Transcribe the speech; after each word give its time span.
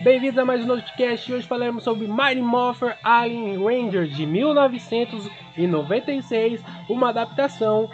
Bem-vindos 0.00 0.38
a 0.38 0.44
mais 0.44 0.62
um 0.62 0.68
podcast. 0.68 1.32
Hoje 1.32 1.44
falaremos 1.44 1.82
sobre 1.82 2.06
Mighty 2.06 2.40
Morpher 2.40 2.96
Alien 3.02 3.56
Rangers 3.56 4.14
de 4.14 4.24
1996, 4.24 6.62
uma 6.88 7.08
adaptação 7.08 7.90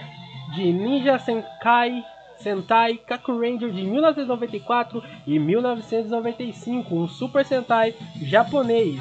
de 0.54 0.70
Ninja 0.70 1.18
Senkai 1.18 2.04
Sentai 2.36 2.98
Kaku 2.98 3.40
Ranger 3.40 3.70
de 3.70 3.82
1994 3.82 5.02
e 5.26 5.38
1995, 5.38 6.94
um 6.94 7.08
Super 7.08 7.46
Sentai 7.46 7.94
japonês. 8.20 9.00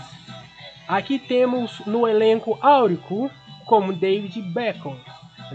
Aqui 0.87 1.19
temos 1.19 1.81
no 1.85 2.07
elenco 2.07 2.57
Áurico 2.61 3.29
como 3.65 3.91
David 3.91 4.41
Bacon, 4.43 4.95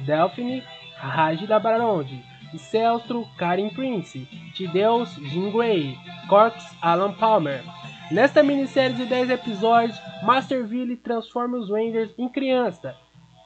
Delphine 0.04 0.62
Rajda 0.98 1.58
Baronde, 1.58 2.22
Celstro 2.56 3.26
Karim 3.36 3.68
Prince, 3.68 4.26
Tideus 4.54 5.10
Jim 5.16 5.50
Gray, 5.50 5.98
Corks 6.28 6.64
Alan 6.80 7.12
Palmer. 7.12 7.62
Nesta 8.10 8.42
minissérie 8.42 8.96
de 8.96 9.04
10 9.04 9.30
episódios, 9.30 10.00
Master 10.22 10.64
Billy 10.64 10.96
transforma 10.96 11.58
os 11.58 11.68
Rangers 11.68 12.10
em 12.16 12.28
criança. 12.28 12.94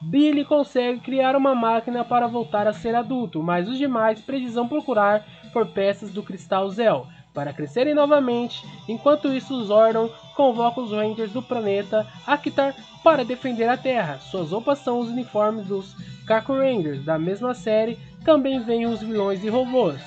Billy 0.03 0.45
consegue 0.45 0.99
criar 0.99 1.35
uma 1.35 1.55
máquina 1.55 2.03
para 2.03 2.27
voltar 2.27 2.67
a 2.67 2.73
ser 2.73 2.93
adulto, 2.93 3.41
mas 3.41 3.67
os 3.67 3.77
demais 3.77 4.21
precisam 4.21 4.67
procurar 4.67 5.25
por 5.51 5.67
peças 5.67 6.11
do 6.11 6.23
Cristal 6.23 6.69
Zell 6.69 7.07
para 7.33 7.53
crescerem 7.53 7.93
novamente. 7.93 8.63
Enquanto 8.87 9.33
isso, 9.33 9.63
Zordon 9.63 10.09
convoca 10.35 10.81
os 10.81 10.91
Rangers 10.91 11.31
do 11.31 11.41
planeta 11.41 12.07
Akitar 12.27 12.75
para 13.03 13.25
defender 13.25 13.67
a 13.67 13.77
Terra. 13.77 14.19
Suas 14.19 14.51
roupas 14.51 14.79
são 14.79 14.99
os 14.99 15.09
uniformes 15.09 15.65
dos 15.65 15.95
Kaku 16.25 16.53
Rangers 16.53 17.03
da 17.03 17.17
mesma 17.17 17.53
série. 17.53 17.97
Também 18.23 18.59
vêm 18.59 18.85
os 18.85 19.01
vilões 19.01 19.43
e 19.43 19.49
robôs. 19.49 19.99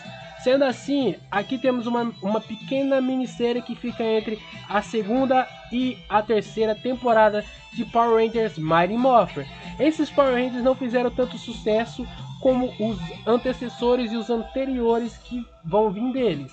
Sendo 0.43 0.65
assim, 0.65 1.17
aqui 1.31 1.59
temos 1.59 1.87
uma, 1.87 2.13
uma 2.23 2.41
pequena 2.41 3.01
minissérie 3.01 3.63
que 3.63 3.75
fica 3.75 4.05
entre 4.05 4.39
a 4.69 4.81
segunda 4.81 5.47
e 5.73 5.99
a 6.09 6.23
terceira 6.23 6.75
temporada 6.75 7.45
de 7.73 7.85
Power 7.87 8.25
Rangers 8.25 8.57
Mighty 8.57 8.95
Morpher. 8.97 9.47
Esses 9.79 10.09
Power 10.09 10.35
Rangers 10.35 10.63
não 10.63 10.75
fizeram 10.75 11.11
tanto 11.11 11.37
sucesso 11.37 12.07
como 12.41 12.73
os 12.79 12.99
antecessores 13.27 14.13
e 14.13 14.17
os 14.17 14.31
anteriores 14.31 15.19
que 15.19 15.45
vão 15.65 15.91
vir 15.91 16.13
deles. 16.13 16.53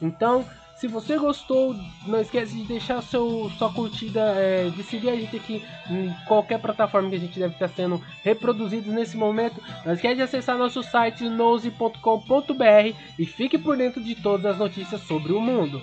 Então, 0.00 0.44
se 0.76 0.86
você 0.86 1.16
gostou, 1.16 1.74
não 2.06 2.20
esquece 2.20 2.54
de 2.54 2.64
deixar 2.64 3.02
seu, 3.02 3.50
sua 3.58 3.72
curtida, 3.72 4.20
é, 4.36 4.68
de 4.68 4.82
seguir 4.82 5.08
a 5.08 5.16
gente 5.16 5.36
aqui 5.36 5.64
em 5.90 6.14
qualquer 6.26 6.60
plataforma 6.60 7.08
que 7.08 7.16
a 7.16 7.20
gente 7.20 7.38
deve 7.38 7.54
estar 7.54 7.68
sendo 7.68 8.00
reproduzido 8.22 8.92
nesse 8.92 9.16
momento. 9.16 9.60
Não 9.84 9.94
esquece 9.94 10.16
de 10.16 10.22
acessar 10.22 10.58
nosso 10.58 10.82
site 10.82 11.28
nose.com.br 11.28 12.94
e 13.18 13.24
fique 13.24 13.56
por 13.56 13.76
dentro 13.76 14.02
de 14.02 14.14
todas 14.14 14.52
as 14.52 14.58
notícias 14.58 15.00
sobre 15.02 15.32
o 15.32 15.40
mundo. 15.40 15.82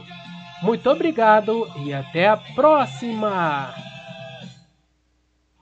Muito 0.62 0.90
obrigado 0.90 1.68
e 1.86 1.94
até 1.94 2.30
a 2.30 2.38
próxima! 2.38 3.93